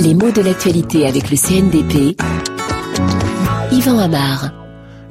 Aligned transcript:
Les 0.00 0.14
mots 0.14 0.30
de 0.30 0.42
l'actualité 0.42 1.06
avec 1.06 1.30
le 1.30 1.36
CNDP. 1.36 2.16
Yvan 3.72 3.98
Amar. 3.98 4.52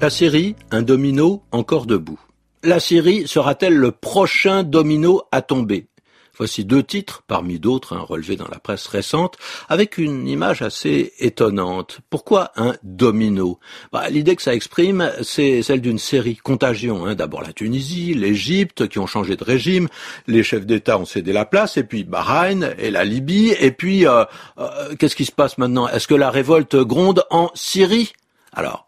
La 0.02 0.10
Syrie, 0.10 0.56
un 0.72 0.82
domino 0.82 1.44
encore 1.52 1.86
debout. 1.86 2.20
La 2.64 2.80
Syrie 2.80 3.28
sera-t-elle 3.28 3.76
le 3.76 3.92
prochain 3.92 4.64
domino 4.64 5.24
à 5.32 5.42
tomber? 5.42 5.88
Voici 6.36 6.66
deux 6.66 6.82
titres, 6.82 7.24
parmi 7.28 7.60
d'autres 7.60 7.96
relevés 7.96 8.36
dans 8.36 8.48
la 8.48 8.58
presse 8.58 8.88
récente, 8.88 9.38
avec 9.70 10.00
une 10.00 10.28
image 10.28 10.64
assez 10.64 11.14
étonnante. 11.20 12.00
Pourquoi 12.10 12.52
un 12.56 12.74
domino? 12.82 13.60
Bah, 13.92 14.10
L'idée 14.10 14.36
que 14.36 14.42
ça 14.42 14.56
exprime, 14.56 15.12
c'est 15.22 15.62
celle 15.62 15.82
d'une 15.82 16.00
série 16.00 16.36
contagion. 16.36 17.06
Hein. 17.06 17.14
D'abord 17.14 17.44
la 17.44 17.54
Tunisie, 17.54 18.16
l'Égypte, 18.16 18.88
qui 18.88 18.98
ont 18.98 19.06
changé 19.06 19.36
de 19.36 19.44
régime, 19.44 19.88
les 20.26 20.42
chefs 20.42 20.66
d'État 20.66 20.98
ont 20.98 21.06
cédé 21.06 21.34
la 21.34 21.46
place, 21.46 21.78
et 21.78 21.84
puis 21.84 22.04
Bahreïn 22.04 22.74
et 22.80 22.90
la 22.90 23.06
Libye, 23.06 23.54
et 23.60 23.72
puis 23.72 24.08
euh, 24.08 24.26
euh, 24.58 24.96
qu'est-ce 24.98 25.16
qui 25.16 25.26
se 25.26 25.32
passe 25.32 25.60
maintenant? 25.60 25.88
Est-ce 25.88 26.08
que 26.08 26.16
la 26.16 26.32
révolte 26.32 26.76
gronde 26.78 27.24
en 27.30 27.52
Syrie? 27.54 28.14
Alors, 28.52 28.88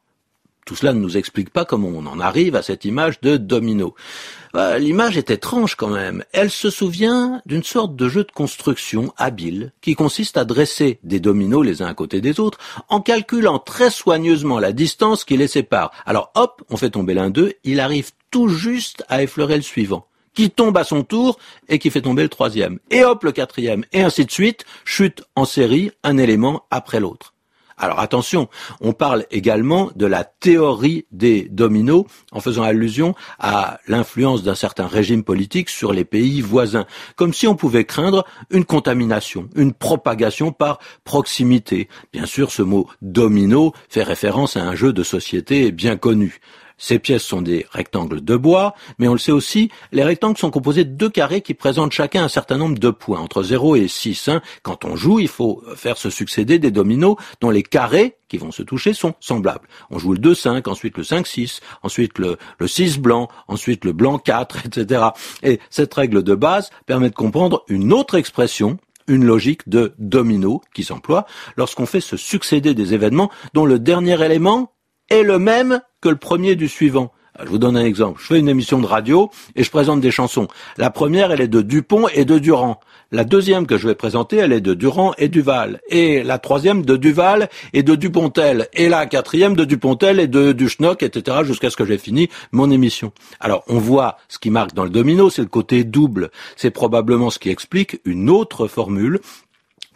tout 0.65 0.75
cela 0.75 0.93
ne 0.93 0.99
nous 0.99 1.15
explique 1.15 1.51
pas 1.51 1.63
comment 1.63 1.89
on 1.89 2.07
en 2.07 2.19
arrive 2.19 2.55
à 2.55 2.63
cette 2.63 2.85
image 2.85 3.21
de 3.21 3.37
domino. 3.37 3.93
Bah, 4.55 4.79
l'image 4.79 5.17
est 5.17 5.31
étrange 5.31 5.75
quand 5.75 5.89
même. 5.89 6.23
Elle 6.31 6.49
se 6.49 6.69
souvient 6.69 7.41
d'une 7.45 7.61
sorte 7.61 7.97
de 7.97 8.07
jeu 8.07 8.23
de 8.23 8.31
construction 8.31 9.13
habile 9.17 9.73
qui 9.81 9.95
consiste 9.95 10.37
à 10.37 10.45
dresser 10.45 10.97
des 11.03 11.19
dominos 11.19 11.65
les 11.65 11.81
uns 11.81 11.87
à 11.87 11.93
côté 11.93 12.21
des 12.21 12.39
autres 12.39 12.57
en 12.87 13.01
calculant 13.01 13.59
très 13.59 13.89
soigneusement 13.89 14.57
la 14.57 14.71
distance 14.71 15.25
qui 15.25 15.35
les 15.35 15.49
sépare. 15.49 15.91
Alors 16.05 16.31
hop, 16.35 16.63
on 16.69 16.77
fait 16.77 16.91
tomber 16.91 17.13
l'un 17.13 17.29
d'eux, 17.29 17.55
il 17.65 17.81
arrive 17.81 18.11
tout 18.31 18.47
juste 18.47 19.03
à 19.09 19.21
effleurer 19.21 19.57
le 19.57 19.61
suivant 19.61 20.07
qui 20.33 20.49
tombe 20.49 20.77
à 20.77 20.85
son 20.85 21.03
tour 21.03 21.37
et 21.67 21.77
qui 21.77 21.89
fait 21.89 22.03
tomber 22.03 22.23
le 22.23 22.29
troisième. 22.29 22.79
Et 22.91 23.03
hop, 23.03 23.25
le 23.25 23.33
quatrième, 23.33 23.83
et 23.91 24.03
ainsi 24.03 24.25
de 24.25 24.31
suite, 24.31 24.63
chute 24.85 25.25
en 25.35 25.43
série 25.43 25.91
un 26.03 26.17
élément 26.17 26.63
après 26.71 27.01
l'autre. 27.01 27.34
Alors 27.77 27.99
attention, 27.99 28.47
on 28.79 28.93
parle 28.93 29.25
également 29.31 29.91
de 29.95 30.05
la 30.05 30.23
théorie 30.23 31.05
des 31.11 31.49
dominos 31.51 32.05
en 32.31 32.39
faisant 32.39 32.63
allusion 32.63 33.15
à 33.37 33.79
l'influence 33.87 34.43
d'un 34.43 34.55
certain 34.55 34.87
régime 34.87 35.23
politique 35.23 35.69
sur 35.69 35.91
les 35.91 36.05
pays 36.05 36.39
voisins, 36.41 36.85
comme 37.17 37.33
si 37.33 37.47
on 37.47 37.55
pouvait 37.55 37.83
craindre 37.83 38.25
une 38.49 38.63
contamination, 38.63 39.49
une 39.55 39.73
propagation 39.73 40.53
par 40.53 40.79
proximité. 41.03 41.89
Bien 42.13 42.25
sûr, 42.25 42.51
ce 42.51 42.61
mot 42.61 42.87
domino 43.01 43.73
fait 43.89 44.03
référence 44.03 44.55
à 44.55 44.61
un 44.61 44.75
jeu 44.75 44.93
de 44.93 45.03
société 45.03 45.71
bien 45.71 45.97
connu. 45.97 46.39
Ces 46.77 46.99
pièces 46.99 47.23
sont 47.23 47.41
des 47.41 47.65
rectangles 47.71 48.21
de 48.21 48.35
bois, 48.35 48.75
mais 48.99 49.07
on 49.07 49.13
le 49.13 49.19
sait 49.19 49.31
aussi, 49.31 49.69
les 49.91 50.03
rectangles 50.03 50.37
sont 50.37 50.51
composés 50.51 50.83
de 50.83 50.91
deux 50.91 51.09
carrés 51.09 51.41
qui 51.41 51.53
présentent 51.53 51.93
chacun 51.93 52.23
un 52.23 52.29
certain 52.29 52.57
nombre 52.57 52.77
de 52.77 52.89
points, 52.89 53.19
entre 53.19 53.43
0 53.43 53.75
et 53.75 53.87
6. 53.87 54.27
Hein. 54.27 54.41
Quand 54.63 54.85
on 54.85 54.95
joue, 54.95 55.19
il 55.19 55.27
faut 55.27 55.63
faire 55.75 55.97
se 55.97 56.09
succéder 56.09 56.59
des 56.59 56.71
dominos 56.71 57.15
dont 57.41 57.49
les 57.49 57.63
carrés 57.63 58.17
qui 58.27 58.37
vont 58.37 58.51
se 58.51 58.63
toucher 58.63 58.93
sont 58.93 59.13
semblables. 59.19 59.67
On 59.89 59.99
joue 59.99 60.13
le 60.13 60.19
2-5, 60.19 60.67
ensuite 60.67 60.97
le 60.97 61.03
5-6, 61.03 61.61
ensuite 61.83 62.17
le, 62.19 62.37
le 62.59 62.67
6 62.67 62.99
blanc, 62.99 63.29
ensuite 63.47 63.85
le 63.85 63.93
blanc 63.93 64.17
4, 64.17 64.57
etc. 64.65 65.03
Et 65.43 65.59
cette 65.69 65.93
règle 65.93 66.23
de 66.23 66.35
base 66.35 66.69
permet 66.85 67.09
de 67.09 67.15
comprendre 67.15 67.63
une 67.67 67.93
autre 67.93 68.15
expression 68.15 68.77
une 69.07 69.23
logique 69.23 69.69
de 69.69 69.93
domino 69.99 70.61
qui 70.73 70.83
s'emploie 70.83 71.25
lorsqu'on 71.57 71.85
fait 71.85 72.01
se 72.01 72.17
succéder 72.17 72.73
des 72.73 72.95
événements 72.95 73.29
dont 73.53 73.65
le 73.65 73.77
dernier 73.77 74.19
élément 74.23 74.71
est 75.09 75.23
le 75.23 75.39
même 75.39 75.81
que 76.01 76.09
le 76.09 76.15
premier 76.15 76.55
du 76.55 76.67
suivant. 76.67 77.11
Je 77.43 77.49
vous 77.49 77.57
donne 77.57 77.75
un 77.75 77.83
exemple. 77.83 78.21
Je 78.21 78.27
fais 78.27 78.39
une 78.39 78.47
émission 78.47 78.79
de 78.79 78.85
radio 78.85 79.29
et 79.55 79.63
je 79.63 79.69
présente 79.69 79.99
des 79.99 80.11
chansons. 80.11 80.47
La 80.77 80.89
première, 80.89 81.31
elle 81.31 81.41
est 81.41 81.49
de 81.49 81.61
Dupont 81.61 82.07
et 82.07 82.23
de 82.23 82.39
Durand. 82.39 82.79
La 83.11 83.25
deuxième 83.25 83.67
que 83.67 83.77
je 83.77 83.87
vais 83.87 83.95
présenter, 83.95 84.37
elle 84.37 84.53
est 84.53 84.61
de 84.61 84.73
Durand 84.73 85.13
et 85.17 85.27
Duval. 85.27 85.81
Et 85.89 86.23
la 86.23 86.39
troisième 86.39 86.85
de 86.85 86.95
Duval 86.95 87.49
et 87.73 87.83
de 87.83 87.95
Dupontel. 87.95 88.67
Et 88.73 88.87
la 88.87 89.05
quatrième 89.05 89.55
de 89.55 89.65
Dupontel 89.65 90.19
et 90.19 90.27
de 90.27 90.53
Duchnock, 90.53 91.03
etc. 91.03 91.39
jusqu'à 91.43 91.69
ce 91.69 91.75
que 91.75 91.85
j'ai 91.85 91.97
fini 91.97 92.29
mon 92.51 92.71
émission. 92.71 93.11
Alors, 93.41 93.63
on 93.67 93.79
voit 93.79 94.17
ce 94.29 94.39
qui 94.39 94.49
marque 94.49 94.73
dans 94.73 94.85
le 94.85 94.89
domino, 94.89 95.29
c'est 95.29 95.41
le 95.41 95.49
côté 95.49 95.83
double. 95.83 96.31
C'est 96.55 96.71
probablement 96.71 97.29
ce 97.29 97.39
qui 97.39 97.49
explique 97.49 97.99
une 98.05 98.29
autre 98.29 98.67
formule 98.67 99.19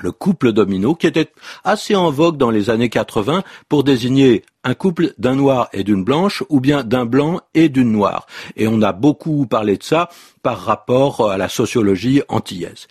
le 0.02 0.12
couple 0.12 0.54
domino, 0.54 0.96
qui 0.96 1.08
était 1.08 1.30
assez 1.64 1.96
en 1.96 2.10
vogue 2.10 2.38
dans 2.38 2.52
les 2.52 2.70
années 2.70 2.88
80 2.88 3.44
pour 3.68 3.84
désigner 3.84 4.44
un 4.64 4.74
couple 4.74 5.14
d'un 5.18 5.36
noir 5.36 5.70
et 5.74 5.84
d'une 5.84 6.04
blanche, 6.04 6.44
ou 6.50 6.60
bien 6.60 6.84
d'un 6.84 7.06
blanc 7.06 7.42
et 7.54 7.70
d'une 7.70 7.92
noire. 7.92 8.26
Et 8.56 8.68
on 8.68 8.82
a 8.82 8.92
beaucoup 8.92 9.46
parlé 9.46 9.78
de 9.78 9.84
ça 9.84 10.10
par 10.44 10.60
rapport 10.60 11.30
à 11.30 11.38
la 11.38 11.50
sociologie 11.50 12.22
antillaise. 12.28 12.88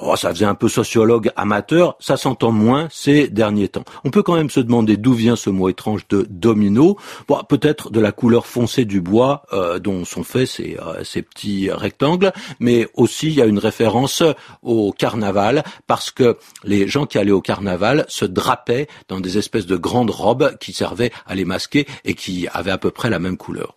Oh, 0.00 0.16
ça 0.16 0.30
faisait 0.30 0.46
un 0.46 0.54
peu 0.54 0.68
sociologue 0.68 1.30
amateur, 1.36 1.96
ça 2.00 2.16
s'entend 2.16 2.50
moins 2.50 2.88
ces 2.90 3.28
derniers 3.28 3.68
temps. 3.68 3.84
On 4.04 4.10
peut 4.10 4.22
quand 4.22 4.34
même 4.34 4.48
se 4.48 4.60
demander 4.60 4.96
d'où 4.96 5.12
vient 5.12 5.36
ce 5.36 5.50
mot 5.50 5.68
étrange 5.68 6.08
de 6.08 6.26
domino. 6.30 6.96
Bon, 7.28 7.40
peut-être 7.46 7.90
de 7.90 8.00
la 8.00 8.10
couleur 8.10 8.46
foncée 8.46 8.86
du 8.86 9.02
bois 9.02 9.42
euh, 9.52 9.78
dont 9.78 10.04
sont 10.06 10.24
faits 10.24 10.48
ces, 10.48 10.78
euh, 10.80 11.04
ces 11.04 11.20
petits 11.20 11.70
rectangles, 11.70 12.32
mais 12.58 12.88
aussi 12.94 13.28
il 13.28 13.34
y 13.34 13.42
a 13.42 13.46
une 13.46 13.58
référence 13.58 14.22
au 14.62 14.92
carnaval 14.92 15.62
parce 15.86 16.10
que 16.10 16.38
les 16.64 16.88
gens 16.88 17.04
qui 17.04 17.18
allaient 17.18 17.30
au 17.30 17.42
carnaval 17.42 18.06
se 18.08 18.24
drapaient 18.24 18.88
dans 19.08 19.20
des 19.20 19.36
espèces 19.36 19.66
de 19.66 19.76
grandes 19.76 20.10
robes 20.10 20.56
qui 20.58 20.72
servaient 20.72 21.01
à 21.26 21.34
les 21.34 21.44
masquer 21.44 21.86
et 22.04 22.14
qui 22.14 22.46
avaient 22.52 22.70
à 22.70 22.78
peu 22.78 22.90
près 22.90 23.10
la 23.10 23.18
même 23.18 23.36
couleur. 23.36 23.74